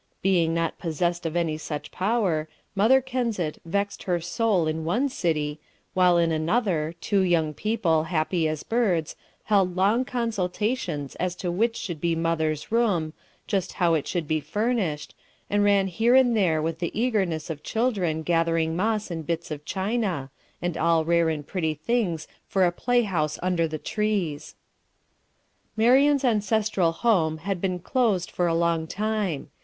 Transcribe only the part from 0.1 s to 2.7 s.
Being not possessed of any such power,